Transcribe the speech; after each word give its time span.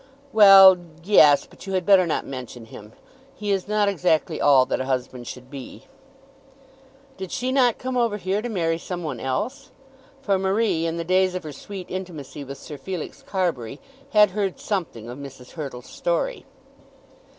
"Well, 0.33 0.79
yes; 1.03 1.45
but 1.47 1.67
you 1.67 1.73
had 1.73 1.85
better 1.85 2.07
not 2.07 2.25
mention 2.25 2.65
him. 2.65 2.93
He 3.35 3.51
is 3.51 3.67
not 3.67 3.87
exactly 3.87 4.41
all 4.41 4.65
that 4.65 4.81
a 4.81 4.85
husband 4.85 5.27
should 5.27 5.51
be." 5.51 5.85
"Did 7.17 7.31
she 7.31 7.51
not 7.51 7.77
come 7.77 7.95
over 7.95 8.17
here 8.17 8.41
to 8.41 8.49
marry 8.49 8.79
some 8.79 9.03
one 9.03 9.19
else?" 9.19 9.69
For 10.23 10.39
Marie 10.39 10.87
in 10.87 10.97
the 10.97 11.03
days 11.03 11.35
of 11.35 11.43
her 11.43 11.51
sweet 11.53 11.85
intimacy 11.87 12.43
with 12.43 12.57
Sir 12.57 12.79
Felix 12.79 13.21
Carbury 13.21 13.79
had 14.09 14.31
heard 14.31 14.59
something 14.59 15.07
of 15.07 15.19
Mrs. 15.19 15.51
Hurtle's 15.51 15.85
story. 15.85 16.47